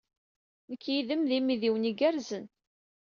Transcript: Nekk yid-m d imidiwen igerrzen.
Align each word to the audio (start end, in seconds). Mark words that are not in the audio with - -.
Nekk 0.69 0.83
yid-m 0.91 1.21
d 1.29 1.31
imidiwen 1.37 1.89
igerrzen. 1.91 2.45